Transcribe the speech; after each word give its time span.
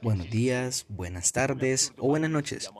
Buenos 0.00 0.30
días, 0.30 0.86
buenas 0.88 1.32
tardes 1.32 1.92
o 1.98 2.08
buenas 2.08 2.30
noches. 2.30 2.70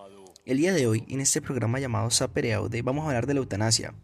El 0.47 0.57
día 0.57 0.73
de 0.73 0.87
hoy, 0.87 1.05
en 1.09 1.21
este 1.21 1.43
programa 1.43 1.79
llamado 1.79 2.11
Sapere 2.11 2.55
Aude, 2.55 2.81
vamos 2.81 3.05
a 3.05 3.09
hablar 3.09 3.27
de 3.27 3.35
la 3.35 3.41
eutanasia, 3.41 3.95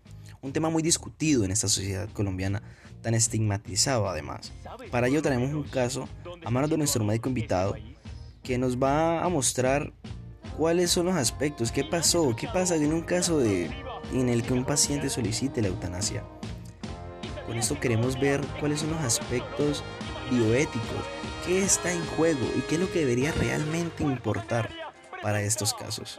un 0.42 0.52
tema 0.52 0.68
muy 0.68 0.82
discutido 0.82 1.44
en 1.44 1.50
esta 1.50 1.66
sociedad 1.66 2.10
colombiana, 2.12 2.62
tan 3.00 3.14
estigmatizado 3.14 4.06
además. 4.06 4.52
Para 4.90 5.08
ello 5.08 5.22
tenemos 5.22 5.50
un 5.54 5.62
caso 5.62 6.08
a 6.44 6.50
manos 6.50 6.68
de 6.68 6.76
nuestro 6.76 7.04
médico 7.04 7.30
invitado 7.30 7.74
que 8.42 8.58
nos 8.58 8.76
va 8.76 9.24
a 9.24 9.28
mostrar 9.30 9.94
cuáles 10.58 10.90
son 10.90 11.06
los 11.06 11.16
aspectos, 11.16 11.72
qué 11.72 11.84
pasó, 11.84 12.36
qué 12.36 12.48
pasa 12.48 12.76
en 12.76 12.92
un 12.92 13.02
caso 13.02 13.38
de, 13.38 13.70
en 14.12 14.28
el 14.28 14.42
que 14.42 14.52
un 14.52 14.66
paciente 14.66 15.08
solicite 15.08 15.62
la 15.62 15.68
eutanasia. 15.68 16.22
Con 17.46 17.56
esto 17.56 17.80
queremos 17.80 18.20
ver 18.20 18.42
cuáles 18.60 18.80
son 18.80 18.90
los 18.90 19.00
aspectos 19.00 19.82
bioéticos, 20.30 21.04
qué 21.46 21.62
está 21.62 21.92
en 21.92 22.04
juego 22.16 22.46
y 22.56 22.60
qué 22.62 22.74
es 22.76 22.80
lo 22.80 22.90
que 22.90 23.00
debería 23.00 23.32
realmente 23.32 24.02
importar 24.02 24.70
para 25.22 25.42
estos 25.42 25.74
casos. 25.74 26.18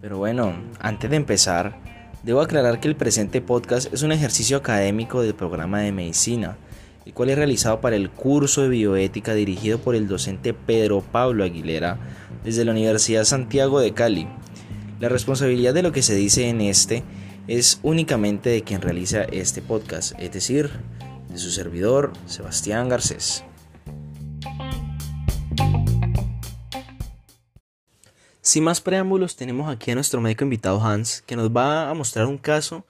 Pero 0.00 0.18
bueno, 0.18 0.54
antes 0.80 1.10
de 1.10 1.16
empezar, 1.16 1.78
debo 2.22 2.40
aclarar 2.40 2.80
que 2.80 2.88
el 2.88 2.96
presente 2.96 3.40
podcast 3.40 3.92
es 3.92 4.02
un 4.02 4.12
ejercicio 4.12 4.56
académico 4.56 5.22
del 5.22 5.34
programa 5.34 5.80
de 5.80 5.92
medicina 5.92 6.56
el 7.06 7.14
cual 7.14 7.30
es 7.30 7.36
realizado 7.36 7.80
para 7.80 7.96
el 7.96 8.10
curso 8.10 8.62
de 8.62 8.68
bioética 8.68 9.34
dirigido 9.34 9.78
por 9.78 9.94
el 9.94 10.08
docente 10.08 10.54
Pedro 10.54 11.00
Pablo 11.00 11.44
Aguilera 11.44 11.98
desde 12.44 12.64
la 12.64 12.72
Universidad 12.72 13.24
Santiago 13.24 13.80
de 13.80 13.94
Cali. 13.94 14.28
La 15.00 15.08
responsabilidad 15.08 15.74
de 15.74 15.82
lo 15.82 15.92
que 15.92 16.02
se 16.02 16.14
dice 16.14 16.48
en 16.48 16.60
este 16.60 17.02
es 17.48 17.80
únicamente 17.82 18.50
de 18.50 18.62
quien 18.62 18.82
realiza 18.82 19.22
este 19.24 19.62
podcast, 19.62 20.12
es 20.18 20.32
decir, 20.32 20.70
de 21.30 21.38
su 21.38 21.50
servidor 21.50 22.12
Sebastián 22.26 22.88
Garcés. 22.88 23.44
Sin 28.42 28.64
más 28.64 28.80
preámbulos, 28.80 29.36
tenemos 29.36 29.70
aquí 29.70 29.90
a 29.90 29.94
nuestro 29.94 30.20
médico 30.20 30.44
invitado 30.44 30.82
Hans, 30.82 31.22
que 31.22 31.36
nos 31.36 31.50
va 31.50 31.88
a 31.88 31.94
mostrar 31.94 32.26
un 32.26 32.38
caso 32.38 32.86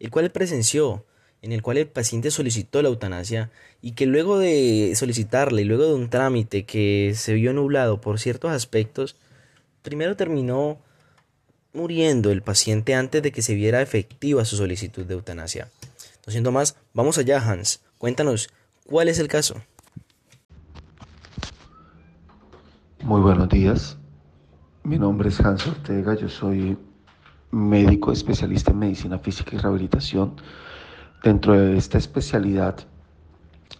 el 0.00 0.10
cual 0.10 0.30
presenció 0.30 1.04
en 1.44 1.52
el 1.52 1.60
cual 1.60 1.76
el 1.76 1.86
paciente 1.86 2.30
solicitó 2.30 2.80
la 2.80 2.88
eutanasia 2.88 3.50
y 3.82 3.92
que 3.92 4.06
luego 4.06 4.38
de 4.38 4.94
solicitarla 4.96 5.60
y 5.60 5.64
luego 5.64 5.84
de 5.84 5.92
un 5.92 6.08
trámite 6.08 6.64
que 6.64 7.12
se 7.14 7.34
vio 7.34 7.52
nublado 7.52 8.00
por 8.00 8.18
ciertos 8.18 8.50
aspectos, 8.50 9.16
primero 9.82 10.16
terminó 10.16 10.78
muriendo 11.74 12.30
el 12.30 12.40
paciente 12.40 12.94
antes 12.94 13.22
de 13.22 13.30
que 13.30 13.42
se 13.42 13.54
viera 13.54 13.82
efectiva 13.82 14.46
su 14.46 14.56
solicitud 14.56 15.04
de 15.04 15.12
eutanasia. 15.12 15.68
No 16.26 16.30
siendo 16.30 16.50
más, 16.50 16.78
vamos 16.94 17.18
allá 17.18 17.46
Hans, 17.46 17.82
cuéntanos, 17.98 18.48
¿cuál 18.86 19.08
es 19.08 19.18
el 19.18 19.28
caso? 19.28 19.60
Muy 23.02 23.20
buenos 23.20 23.50
días, 23.50 23.98
mi 24.82 24.98
nombre 24.98 25.28
es 25.28 25.38
Hans 25.40 25.66
Ortega, 25.66 26.14
yo 26.14 26.30
soy 26.30 26.78
médico 27.50 28.12
especialista 28.12 28.70
en 28.70 28.78
medicina 28.78 29.18
física 29.18 29.56
y 29.56 29.58
rehabilitación 29.58 30.36
Dentro 31.24 31.54
de 31.54 31.78
esta 31.78 31.96
especialidad, 31.96 32.76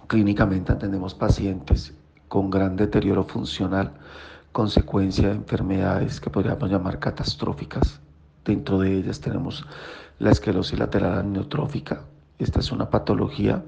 clínicamente 0.06 0.72
atendemos 0.72 1.12
pacientes 1.12 1.92
con 2.26 2.48
gran 2.48 2.74
deterioro 2.74 3.24
funcional, 3.24 3.92
consecuencia 4.50 5.28
de 5.28 5.34
enfermedades 5.34 6.22
que 6.22 6.30
podríamos 6.30 6.70
llamar 6.70 6.98
catastróficas. 6.98 8.00
Dentro 8.46 8.78
de 8.78 8.94
ellas 8.94 9.20
tenemos 9.20 9.66
la 10.20 10.30
esclerosis 10.30 10.78
lateral 10.78 11.18
amniotrófica. 11.18 12.04
Esta 12.38 12.60
es 12.60 12.72
una 12.72 12.88
patología 12.88 13.62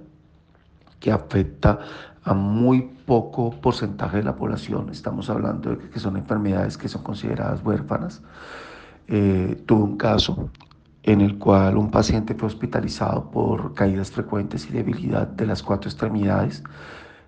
que 0.98 1.12
afecta 1.12 1.78
a 2.24 2.32
muy 2.32 2.80
poco 3.04 3.50
porcentaje 3.50 4.16
de 4.16 4.22
la 4.22 4.36
población. 4.36 4.88
Estamos 4.88 5.28
hablando 5.28 5.76
de 5.76 5.90
que 5.90 6.00
son 6.00 6.16
enfermedades 6.16 6.78
que 6.78 6.88
son 6.88 7.02
consideradas 7.02 7.60
huérfanas. 7.62 8.22
Eh, 9.06 9.62
tuve 9.66 9.82
un 9.82 9.98
caso 9.98 10.48
en 11.06 11.20
el 11.20 11.38
cual 11.38 11.78
un 11.78 11.90
paciente 11.90 12.34
fue 12.34 12.48
hospitalizado 12.48 13.30
por 13.30 13.74
caídas 13.74 14.10
frecuentes 14.10 14.68
y 14.68 14.72
debilidad 14.72 15.28
de 15.28 15.46
las 15.46 15.62
cuatro 15.62 15.88
extremidades. 15.88 16.64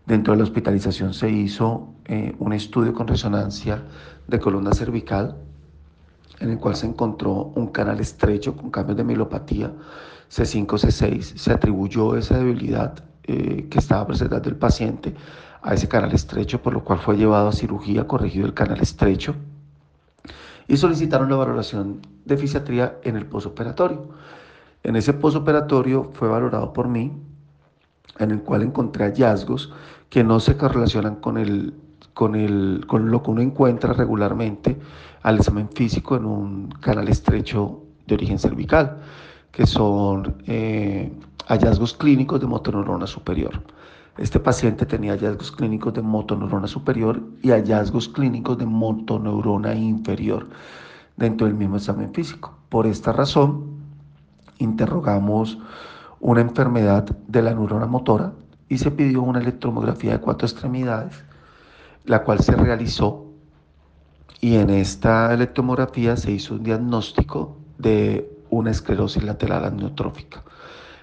Dentro 0.05 0.33
de 0.33 0.39
la 0.39 0.45
hospitalización 0.45 1.15
se 1.15 1.31
hizo 1.31 1.95
eh, 2.07 2.35
un 2.41 2.53
estudio 2.53 2.93
con 2.93 3.07
resonancia 3.07 3.85
de 4.27 4.41
columna 4.41 4.73
cervical, 4.73 5.37
en 6.41 6.51
el 6.51 6.59
cual 6.59 6.75
se 6.75 6.87
encontró 6.87 7.53
un 7.55 7.69
canal 7.69 8.01
estrecho 8.01 8.57
con 8.57 8.71
cambios 8.71 8.97
de 8.97 9.05
mielopatía 9.05 9.73
C5, 10.29 10.67
C6. 10.67 11.37
Se 11.37 11.53
atribuyó 11.53 12.17
esa 12.17 12.37
debilidad 12.37 13.05
eh, 13.23 13.69
que 13.71 13.79
estaba 13.79 14.09
presentando 14.09 14.49
el 14.49 14.57
paciente 14.57 15.15
a 15.63 15.75
ese 15.75 15.87
canal 15.87 16.13
estrecho, 16.13 16.61
por 16.61 16.73
lo 16.73 16.83
cual 16.83 16.99
fue 16.99 17.17
llevado 17.17 17.49
a 17.49 17.53
cirugía, 17.53 18.09
corregido 18.09 18.47
el 18.47 18.55
canal 18.55 18.81
estrecho 18.81 19.37
y 20.69 20.77
solicitaron 20.77 21.31
la 21.31 21.37
valoración 21.37 22.03
de 22.27 22.37
fisiatría 22.37 22.99
en 23.03 23.17
el 23.17 23.27
posoperatorio. 23.27 24.07
En 24.83 24.97
ese 24.97 25.15
posoperatorio 25.15 26.11
fue 26.13 26.29
valorado 26.29 26.73
por 26.73 26.89
mí, 26.89 27.11
en 28.19 28.31
el 28.31 28.43
cual 28.43 28.63
encontré 28.63 29.07
hallazgos 29.07 29.73
que 30.11 30.23
no 30.23 30.39
se 30.41 30.57
correlacionan 30.57 31.17
con, 31.17 31.39
el, 31.39 31.75
con, 32.15 32.35
el, 32.37 32.85
con 32.87 33.11
lo 33.11 33.23
que 33.23 33.31
uno 33.31 33.41
encuentra 33.41 33.95
regularmente 33.95 34.79
al 35.23 35.37
examen 35.37 35.69
físico 35.71 36.17
en 36.17 36.27
un 36.27 36.69
canal 36.81 37.09
estrecho 37.09 37.83
de 38.07 38.15
origen 38.15 38.39
cervical, 38.39 38.99
que 39.51 39.67
son 39.67 40.43
eh, 40.47 41.13
hallazgos 41.47 41.95
clínicos 41.95 42.41
de 42.41 42.47
motoneurona 42.47 43.07
superior. 43.07 43.63
Este 44.19 44.41
paciente 44.41 44.85
tenía 44.85 45.13
hallazgos 45.13 45.53
clínicos 45.53 45.95
de 45.95 46.03
motoneurona 46.03 46.67
superior 46.67 47.23
y 47.41 47.51
hallazgos 47.51 48.09
clínicos 48.09 48.59
de 48.59 48.67
motoneurona 48.67 49.77
inferior 49.77 50.49
dentro 51.17 51.47
del 51.47 51.55
mismo 51.55 51.77
examen 51.77 52.13
físico. 52.13 52.59
Por 52.69 52.89
esta 52.89 53.13
razón, 53.13 53.79
interrogamos 54.59 55.59
una 56.19 56.41
enfermedad 56.41 57.05
de 57.29 57.43
la 57.43 57.55
neurona 57.55 57.87
motora 57.87 58.33
y 58.69 58.79
se 58.79 58.91
pidió 58.91 59.23
una 59.23 59.39
electromografía 59.39 60.15
de 60.15 60.21
cuatro 60.21 60.49
extremidades, 60.49 61.25
la 62.05 62.25
cual 62.25 62.41
se 62.41 62.57
realizó 62.57 63.25
y 64.41 64.57
en 64.57 64.71
esta 64.71 65.33
electromografía 65.33 66.17
se 66.17 66.33
hizo 66.33 66.55
un 66.55 66.65
diagnóstico 66.65 67.57
de 67.79 68.37
una 68.51 68.73
esclerosis 68.73 69.23
lateral 69.23 69.65
amniotrófica. 69.65 70.43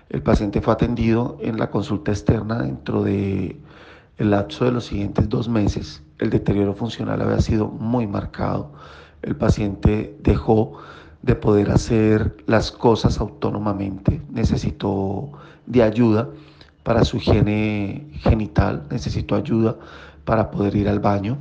El 0.10 0.22
paciente 0.22 0.62
fue 0.62 0.74
atendido 0.74 1.38
en 1.42 1.58
la 1.58 1.72
consulta 1.72 2.12
externa 2.12 2.60
dentro 2.60 3.04
de 3.04 3.58
el 4.18 4.32
lapso 4.32 4.66
de 4.66 4.72
los 4.72 4.86
siguientes 4.86 5.28
dos 5.30 5.50
meses. 5.50 6.04
El 6.20 6.30
deterioro 6.30 6.74
funcional 6.74 7.22
había 7.22 7.42
sido 7.42 7.68
muy 7.68 8.08
marcado. 8.08 8.72
El 9.22 9.36
paciente 9.36 10.16
dejó 10.22 10.78
de 11.22 11.36
poder 11.36 11.72
hacer 11.72 12.38
las 12.46 12.72
cosas 12.72 13.20
autónomamente. 13.20 14.22
Necesitó 14.30 15.32
de 15.66 15.82
ayuda 15.82 16.30
para 16.84 17.04
su 17.04 17.18
higiene 17.18 18.08
genital, 18.20 18.84
necesitó 18.92 19.36
ayuda 19.36 19.76
para 20.24 20.52
poder 20.52 20.76
ir 20.76 20.88
al 20.88 21.00
baño, 21.00 21.40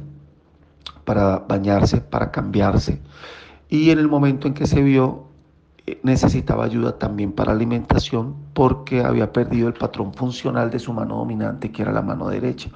para 1.05 1.39
bañarse, 1.39 2.01
para 2.01 2.31
cambiarse. 2.31 2.99
Y 3.69 3.91
en 3.91 3.99
el 3.99 4.09
momento 4.09 4.49
en 4.49 4.55
que 4.55 4.67
se 4.67 4.83
vio 4.83 5.24
necesitaba 6.03 6.65
ayuda 6.65 6.99
también 6.99 7.33
para 7.33 7.53
alimentación 7.53 8.35
porque 8.55 9.03
había 9.03 9.33
perdido 9.33 9.69
el 9.69 9.75
patrón 9.75 10.15
funcional 10.15 10.71
de 10.71 10.79
su 10.79 10.93
mano 10.93 11.17
dominante, 11.17 11.71
que 11.71 11.83
era 11.83 11.93
la 11.93 12.03
mano 12.03 12.29
derecha. 12.29 12.71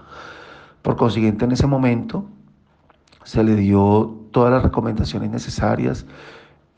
Por 0.82 0.96
consiguiente, 0.96 1.44
en 1.44 1.52
ese 1.52 1.66
momento 1.66 2.26
se 3.24 3.42
le 3.42 3.56
dio 3.56 4.14
todas 4.30 4.52
las 4.52 4.62
recomendaciones 4.62 5.30
necesarias, 5.30 6.06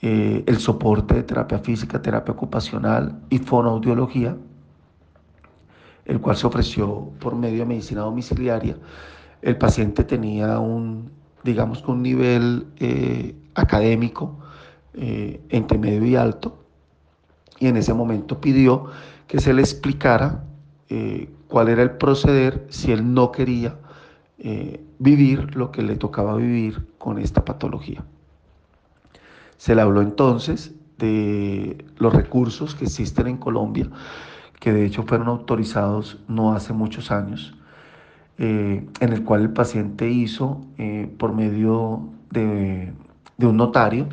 eh, 0.02 0.44
el 0.46 0.58
soporte 0.58 1.14
de 1.14 1.22
terapia 1.22 1.58
física, 1.58 2.00
terapia 2.00 2.32
ocupacional 2.32 3.20
y 3.28 3.38
fonoaudiología, 3.38 4.36
el 6.06 6.20
cual 6.20 6.36
se 6.36 6.46
ofreció 6.46 7.10
por 7.20 7.34
medio 7.34 7.60
de 7.60 7.66
medicina 7.66 8.02
domiciliaria. 8.02 8.76
El 9.42 9.56
paciente 9.58 10.04
tenía 10.04 10.58
un, 10.58 11.10
digamos, 11.44 11.86
un 11.86 12.02
nivel 12.02 12.66
eh, 12.78 13.34
académico, 13.54 14.38
eh, 14.94 15.40
entre 15.50 15.78
medio 15.78 16.04
y 16.04 16.16
alto, 16.16 16.58
y 17.58 17.68
en 17.68 17.76
ese 17.76 17.94
momento 17.94 18.40
pidió 18.40 18.86
que 19.28 19.38
se 19.38 19.52
le 19.52 19.62
explicara 19.62 20.42
eh, 20.88 21.28
cuál 21.46 21.68
era 21.68 21.82
el 21.82 21.92
proceder 21.92 22.66
si 22.70 22.90
él 22.90 23.14
no 23.14 23.30
quería 23.30 23.76
eh, 24.38 24.82
vivir 24.98 25.54
lo 25.54 25.70
que 25.70 25.82
le 25.82 25.94
tocaba 25.96 26.34
vivir 26.34 26.88
con 26.98 27.18
esta 27.18 27.44
patología. 27.44 28.02
Se 29.58 29.76
le 29.76 29.82
habló 29.82 30.02
entonces 30.02 30.74
de 30.98 31.84
los 31.98 32.12
recursos 32.12 32.74
que 32.74 32.86
existen 32.86 33.28
en 33.28 33.36
Colombia, 33.36 33.88
que 34.58 34.72
de 34.72 34.84
hecho 34.86 35.04
fueron 35.04 35.28
autorizados 35.28 36.18
no 36.26 36.52
hace 36.52 36.72
muchos 36.72 37.10
años, 37.10 37.54
en 38.38 38.88
el 38.98 39.22
cual 39.22 39.42
el 39.42 39.50
paciente 39.50 40.08
hizo 40.08 40.62
por 41.18 41.34
medio 41.34 42.08
de, 42.30 42.92
un 43.38 43.56
notario, 43.56 44.08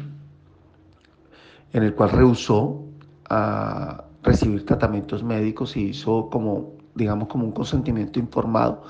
en 1.73 1.83
el 1.83 1.93
cual 1.93 2.11
rehusó 2.11 2.83
a 3.29 4.03
recibir 4.23 4.65
tratamientos 4.65 5.23
médicos 5.23 5.77
y 5.77 5.89
hizo 5.89 6.29
como, 6.29 6.73
digamos, 6.95 7.27
como 7.27 7.45
un 7.45 7.51
consentimiento 7.51 8.19
informado 8.19 8.83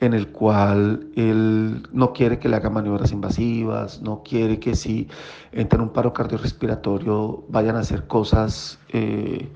en 0.00 0.12
el 0.12 0.28
cual 0.28 1.08
él 1.14 1.86
no 1.92 2.12
quiere 2.12 2.38
que 2.38 2.48
le 2.48 2.56
haga 2.56 2.68
maniobras 2.70 3.12
invasivas, 3.12 4.02
no 4.02 4.22
quiere 4.22 4.58
que 4.58 4.74
si 4.74 5.08
entra 5.52 5.76
en 5.76 5.84
un 5.84 5.90
paro 5.90 6.12
cardiorrespiratorio 6.12 7.44
vayan 7.48 7.76
a 7.76 7.80
hacer 7.80 8.06
cosas 8.06 8.78
eh, 8.90 9.48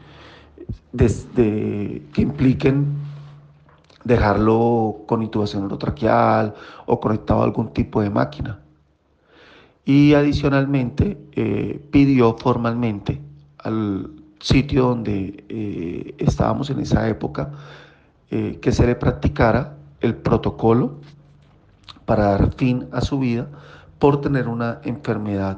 que 0.96 2.22
impliquen 2.22 2.96
dejarlo 4.04 5.02
con 5.06 5.22
intubación 5.22 5.64
orotraqueal 5.64 6.54
o 6.86 6.98
conectado 7.00 7.42
a 7.42 7.44
algún 7.44 7.72
tipo 7.72 8.00
de 8.00 8.10
máquina. 8.10 8.60
Y 9.88 10.12
adicionalmente 10.12 11.16
eh, 11.32 11.82
pidió 11.90 12.36
formalmente 12.36 13.22
al 13.56 14.10
sitio 14.38 14.88
donde 14.88 15.46
eh, 15.48 16.14
estábamos 16.18 16.68
en 16.68 16.80
esa 16.80 17.08
época 17.08 17.52
eh, 18.30 18.58
que 18.60 18.70
se 18.70 18.86
le 18.86 18.96
practicara 18.96 19.78
el 20.02 20.14
protocolo 20.14 20.98
para 22.04 22.24
dar 22.24 22.54
fin 22.56 22.86
a 22.92 23.00
su 23.00 23.18
vida 23.18 23.48
por 23.98 24.20
tener 24.20 24.46
una 24.46 24.78
enfermedad 24.84 25.56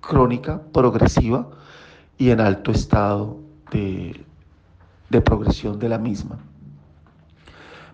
crónica, 0.00 0.62
progresiva 0.72 1.46
y 2.16 2.30
en 2.30 2.40
alto 2.40 2.70
estado 2.70 3.36
de 3.70 5.20
progresión 5.26 5.78
de 5.78 5.90
la 5.90 5.98
misma. 5.98 6.38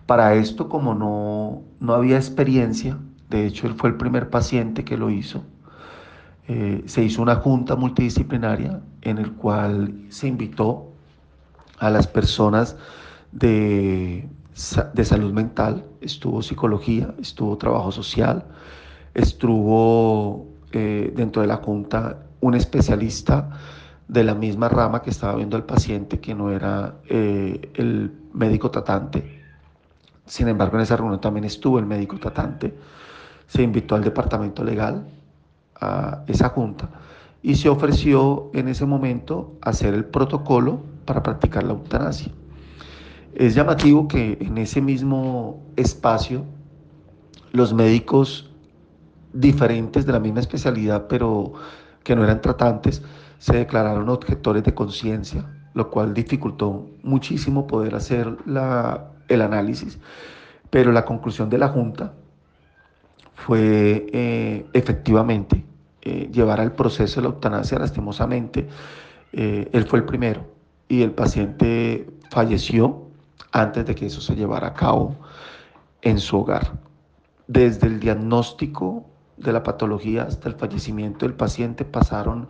Para 0.05 0.35
esto, 0.35 0.69
como 0.69 0.95
no, 0.95 1.63
no 1.81 1.93
había 1.93 2.15
experiencia, 2.15 2.97
de 3.29 3.45
hecho 3.45 3.67
él 3.67 3.75
fue 3.75 3.89
el 3.89 3.95
primer 3.95 4.29
paciente 4.29 4.83
que 4.83 4.97
lo 4.97 5.09
hizo, 5.09 5.43
eh, 6.47 6.83
se 6.85 7.03
hizo 7.03 7.21
una 7.21 7.35
junta 7.35 7.75
multidisciplinaria 7.75 8.81
en 9.01 9.17
el 9.17 9.33
cual 9.33 10.05
se 10.09 10.27
invitó 10.27 10.91
a 11.79 11.89
las 11.89 12.07
personas 12.07 12.77
de, 13.31 14.27
de 14.93 15.05
salud 15.05 15.33
mental, 15.33 15.85
estuvo 16.01 16.41
psicología, 16.41 17.13
estuvo 17.19 17.57
trabajo 17.57 17.91
social, 17.91 18.45
estuvo 19.13 20.47
eh, 20.71 21.11
dentro 21.15 21.41
de 21.41 21.47
la 21.47 21.57
junta 21.57 22.19
un 22.41 22.53
especialista 22.53 23.49
de 24.07 24.23
la 24.23 24.35
misma 24.35 24.69
rama 24.69 25.01
que 25.01 25.09
estaba 25.09 25.35
viendo 25.35 25.57
al 25.57 25.65
paciente, 25.65 26.19
que 26.19 26.35
no 26.35 26.51
era 26.51 26.95
eh, 27.09 27.71
el 27.73 28.11
médico 28.33 28.69
tratante, 28.69 29.35
sin 30.25 30.47
embargo, 30.47 30.77
en 30.77 30.83
esa 30.83 30.97
reunión 30.97 31.21
también 31.21 31.43
estuvo 31.43 31.77
el 31.79 31.85
médico 31.85 32.17
tratante, 32.17 32.73
se 33.47 33.63
invitó 33.63 33.95
al 33.95 34.03
departamento 34.03 34.63
legal, 34.63 35.07
a 35.79 36.23
esa 36.27 36.49
junta, 36.49 36.89
y 37.41 37.55
se 37.55 37.69
ofreció 37.69 38.49
en 38.53 38.67
ese 38.67 38.85
momento 38.85 39.53
hacer 39.61 39.93
el 39.93 40.05
protocolo 40.05 40.81
para 41.05 41.21
practicar 41.21 41.63
la 41.63 41.73
eutanasia. 41.73 42.31
Es 43.35 43.53
llamativo 43.53 44.07
que 44.07 44.37
en 44.39 44.57
ese 44.57 44.81
mismo 44.81 45.61
espacio 45.75 46.45
los 47.51 47.73
médicos 47.73 48.49
diferentes 49.33 50.05
de 50.05 50.13
la 50.13 50.19
misma 50.19 50.39
especialidad, 50.39 51.07
pero 51.07 51.53
que 52.03 52.15
no 52.15 52.23
eran 52.23 52.41
tratantes, 52.41 53.03
se 53.37 53.57
declararon 53.57 54.09
objetores 54.09 54.63
de 54.63 54.73
conciencia, 54.73 55.45
lo 55.73 55.89
cual 55.91 56.13
dificultó 56.13 56.87
muchísimo 57.03 57.67
poder 57.67 57.95
hacer 57.95 58.37
la 58.45 59.11
el 59.27 59.41
análisis, 59.41 59.99
pero 60.69 60.91
la 60.91 61.05
conclusión 61.05 61.49
de 61.49 61.57
la 61.57 61.69
Junta 61.69 62.13
fue 63.35 64.07
eh, 64.11 64.65
efectivamente 64.73 65.63
eh, 66.01 66.29
llevar 66.31 66.59
al 66.61 66.71
proceso 66.73 67.21
de 67.21 67.27
la 67.27 67.33
eutanasia 67.33 67.77
lastimosamente. 67.77 68.67
Eh, 69.33 69.69
él 69.71 69.85
fue 69.85 69.99
el 69.99 70.05
primero 70.05 70.45
y 70.87 71.01
el 71.01 71.11
paciente 71.11 72.09
falleció 72.31 73.03
antes 73.51 73.85
de 73.85 73.93
que 73.93 74.05
eso 74.07 74.21
se 74.21 74.35
llevara 74.35 74.67
a 74.67 74.73
cabo 74.73 75.15
en 76.01 76.19
su 76.19 76.39
hogar. 76.39 76.79
Desde 77.47 77.87
el 77.87 77.99
diagnóstico 77.99 79.05
de 79.37 79.51
la 79.51 79.63
patología 79.63 80.23
hasta 80.23 80.49
el 80.49 80.55
fallecimiento 80.55 81.25
del 81.25 81.35
paciente 81.35 81.83
pasaron 81.85 82.47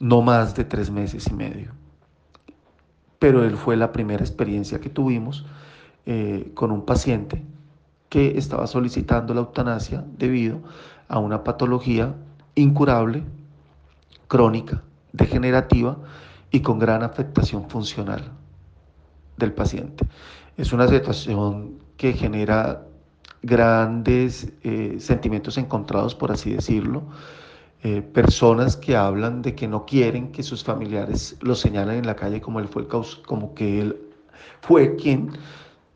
no 0.00 0.22
más 0.22 0.54
de 0.54 0.64
tres 0.64 0.90
meses 0.90 1.28
y 1.28 1.34
medio. 1.34 1.72
Pero 3.18 3.44
él 3.44 3.56
fue 3.56 3.76
la 3.76 3.92
primera 3.92 4.22
experiencia 4.22 4.80
que 4.80 4.88
tuvimos 4.88 5.46
con 6.54 6.72
un 6.72 6.84
paciente 6.84 7.44
que 8.10 8.36
estaba 8.36 8.66
solicitando 8.66 9.32
la 9.32 9.40
eutanasia 9.40 10.04
debido 10.18 10.60
a 11.08 11.18
una 11.18 11.42
patología 11.42 12.14
incurable, 12.54 13.22
crónica, 14.28 14.82
degenerativa 15.12 15.96
y 16.50 16.60
con 16.60 16.78
gran 16.78 17.02
afectación 17.02 17.70
funcional 17.70 18.22
del 19.38 19.52
paciente. 19.52 20.06
Es 20.56 20.72
una 20.72 20.86
situación 20.88 21.78
que 21.96 22.12
genera 22.12 22.84
grandes 23.42 24.52
eh, 24.62 24.96
sentimientos 24.98 25.56
encontrados, 25.56 26.14
por 26.14 26.32
así 26.32 26.52
decirlo. 26.52 27.04
Eh, 27.82 28.02
personas 28.02 28.76
que 28.76 28.94
hablan 28.94 29.40
de 29.40 29.54
que 29.54 29.66
no 29.66 29.86
quieren 29.86 30.32
que 30.32 30.42
sus 30.42 30.62
familiares 30.62 31.36
lo 31.40 31.54
señalen 31.54 31.96
en 31.96 32.06
la 32.06 32.14
calle 32.14 32.42
como 32.42 32.60
él 32.60 32.68
fue 32.68 32.86
como 32.86 33.54
que 33.54 33.80
él 33.80 33.96
fue 34.60 34.96
quien 34.96 35.30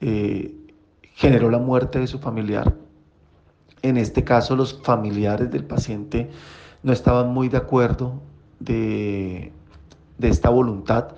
eh, 0.00 0.63
generó 1.14 1.50
la 1.50 1.58
muerte 1.58 2.00
de 2.00 2.06
su 2.06 2.18
familiar. 2.18 2.74
En 3.82 3.96
este 3.96 4.24
caso, 4.24 4.56
los 4.56 4.82
familiares 4.82 5.50
del 5.50 5.64
paciente 5.64 6.30
no 6.82 6.92
estaban 6.92 7.32
muy 7.32 7.48
de 7.48 7.56
acuerdo 7.56 8.20
de, 8.58 9.52
de 10.18 10.28
esta 10.28 10.50
voluntad. 10.50 11.14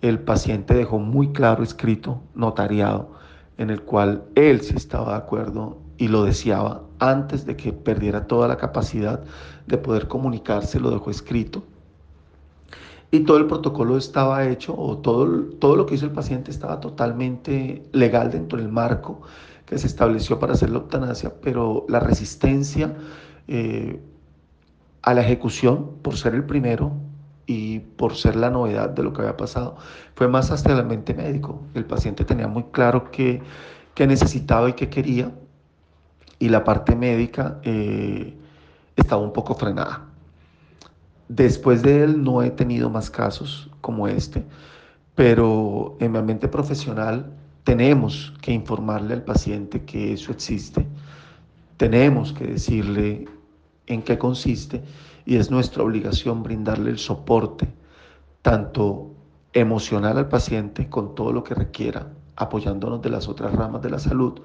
El 0.00 0.18
paciente 0.18 0.74
dejó 0.74 0.98
muy 0.98 1.32
claro 1.32 1.62
escrito, 1.62 2.22
notariado, 2.34 3.12
en 3.56 3.70
el 3.70 3.82
cual 3.82 4.24
él 4.34 4.60
sí 4.60 4.74
estaba 4.76 5.12
de 5.12 5.18
acuerdo 5.18 5.78
y 5.96 6.08
lo 6.08 6.24
deseaba 6.24 6.82
antes 6.98 7.46
de 7.46 7.56
que 7.56 7.72
perdiera 7.72 8.26
toda 8.26 8.48
la 8.48 8.56
capacidad 8.56 9.22
de 9.66 9.78
poder 9.78 10.08
comunicarse, 10.08 10.80
lo 10.80 10.90
dejó 10.90 11.10
escrito 11.10 11.62
y 13.10 13.20
todo 13.20 13.38
el 13.38 13.46
protocolo 13.46 13.96
estaba 13.96 14.46
hecho 14.46 14.74
o 14.76 14.98
todo, 14.98 15.44
todo 15.58 15.76
lo 15.76 15.86
que 15.86 15.94
hizo 15.94 16.06
el 16.06 16.12
paciente 16.12 16.50
estaba 16.50 16.80
totalmente 16.80 17.82
legal 17.92 18.30
dentro 18.30 18.58
del 18.58 18.68
marco 18.68 19.22
que 19.66 19.78
se 19.78 19.86
estableció 19.86 20.38
para 20.38 20.54
hacer 20.54 20.70
la 20.70 20.78
eutanasia, 20.78 21.32
pero 21.42 21.84
la 21.88 22.00
resistencia 22.00 22.94
eh, 23.48 24.00
a 25.02 25.14
la 25.14 25.22
ejecución, 25.22 25.96
por 26.02 26.16
ser 26.16 26.34
el 26.34 26.44
primero 26.44 26.92
y 27.46 27.80
por 27.80 28.14
ser 28.14 28.36
la 28.36 28.50
novedad 28.50 28.90
de 28.90 29.02
lo 29.02 29.12
que 29.12 29.22
había 29.22 29.36
pasado, 29.36 29.76
fue 30.14 30.28
más 30.28 30.50
hasta 30.50 30.72
el 30.72 30.80
ambiente 30.80 31.14
médico. 31.14 31.62
El 31.74 31.84
paciente 31.84 32.24
tenía 32.24 32.48
muy 32.48 32.64
claro 32.64 33.10
qué 33.10 33.42
que 33.98 34.06
necesitaba 34.06 34.68
y 34.68 34.74
qué 34.74 34.88
quería, 34.88 35.32
y 36.38 36.50
la 36.50 36.62
parte 36.62 36.94
médica 36.94 37.58
eh, 37.64 38.32
estaba 38.94 39.20
un 39.20 39.32
poco 39.32 39.56
frenada. 39.56 40.06
Después 41.28 41.82
de 41.82 42.04
él 42.04 42.24
no 42.24 42.42
he 42.42 42.50
tenido 42.50 42.88
más 42.88 43.10
casos 43.10 43.70
como 43.82 44.08
este, 44.08 44.44
pero 45.14 45.96
en 46.00 46.12
mi 46.12 46.18
ambiente 46.18 46.48
profesional 46.48 47.34
tenemos 47.64 48.32
que 48.40 48.52
informarle 48.52 49.12
al 49.12 49.24
paciente 49.24 49.84
que 49.84 50.14
eso 50.14 50.32
existe, 50.32 50.86
tenemos 51.76 52.32
que 52.32 52.46
decirle 52.46 53.28
en 53.86 54.02
qué 54.02 54.16
consiste 54.16 54.82
y 55.26 55.36
es 55.36 55.50
nuestra 55.50 55.82
obligación 55.82 56.42
brindarle 56.42 56.90
el 56.90 56.98
soporte, 56.98 57.68
tanto 58.40 59.10
emocional 59.52 60.16
al 60.16 60.28
paciente 60.28 60.88
con 60.88 61.14
todo 61.14 61.32
lo 61.32 61.44
que 61.44 61.54
requiera, 61.54 62.08
apoyándonos 62.36 63.02
de 63.02 63.10
las 63.10 63.28
otras 63.28 63.54
ramas 63.54 63.82
de 63.82 63.90
la 63.90 63.98
salud, 63.98 64.40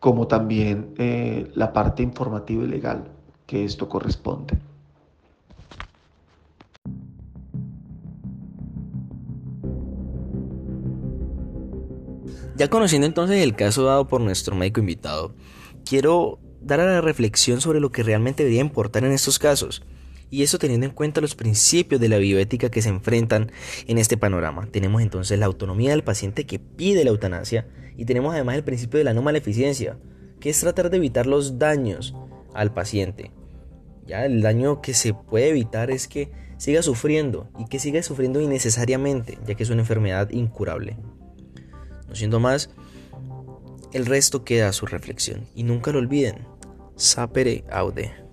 como 0.00 0.26
también 0.26 0.92
eh, 0.98 1.50
la 1.54 1.72
parte 1.72 2.02
informativa 2.02 2.64
y 2.64 2.66
legal 2.66 3.04
que 3.46 3.64
esto 3.64 3.88
corresponde. 3.88 4.58
Ya 12.56 12.68
conociendo 12.68 13.06
entonces 13.06 13.42
el 13.42 13.54
caso 13.54 13.84
dado 13.84 14.08
por 14.08 14.22
nuestro 14.22 14.56
médico 14.56 14.80
invitado, 14.80 15.34
quiero 15.84 16.38
dar 16.62 16.80
a 16.80 16.86
la 16.86 17.02
reflexión 17.02 17.60
sobre 17.60 17.80
lo 17.80 17.92
que 17.92 18.02
realmente 18.02 18.44
debería 18.44 18.62
importar 18.62 19.04
en 19.04 19.12
estos 19.12 19.38
casos. 19.38 19.82
Y 20.30 20.42
eso 20.42 20.58
teniendo 20.58 20.86
en 20.86 20.92
cuenta 20.92 21.20
los 21.20 21.34
principios 21.34 22.00
de 22.00 22.08
la 22.08 22.16
bioética 22.16 22.70
que 22.70 22.80
se 22.80 22.88
enfrentan 22.88 23.52
en 23.86 23.98
este 23.98 24.16
panorama. 24.16 24.68
Tenemos 24.70 25.02
entonces 25.02 25.38
la 25.38 25.44
autonomía 25.44 25.90
del 25.90 26.02
paciente 26.02 26.46
que 26.46 26.58
pide 26.58 27.04
la 27.04 27.10
eutanasia 27.10 27.68
y 27.94 28.06
tenemos 28.06 28.32
además 28.32 28.56
el 28.56 28.64
principio 28.64 28.96
de 28.96 29.04
la 29.04 29.12
no 29.12 29.20
maleficencia, 29.20 29.98
que 30.40 30.48
es 30.48 30.58
tratar 30.58 30.88
de 30.88 30.96
evitar 30.96 31.26
los 31.26 31.58
daños 31.58 32.14
al 32.54 32.72
paciente. 32.72 33.32
Ya 34.06 34.24
el 34.24 34.40
daño 34.40 34.80
que 34.80 34.94
se 34.94 35.12
puede 35.12 35.50
evitar 35.50 35.90
es 35.90 36.08
que 36.08 36.30
siga 36.56 36.80
sufriendo 36.80 37.50
y 37.58 37.66
que 37.66 37.78
siga 37.78 38.02
sufriendo 38.02 38.40
innecesariamente, 38.40 39.38
ya 39.46 39.54
que 39.54 39.62
es 39.62 39.70
una 39.70 39.82
enfermedad 39.82 40.30
incurable. 40.30 40.96
No 42.16 42.18
siendo 42.18 42.40
más, 42.40 42.70
El 43.92 44.06
resto 44.06 44.42
queda 44.42 44.70
a 44.70 44.72
su 44.72 44.86
reflexión 44.86 45.46
y 45.54 45.64
nunca 45.64 45.92
lo 45.92 45.98
olviden. 45.98 46.46
Sapere 46.96 47.62
aude. 47.70 48.25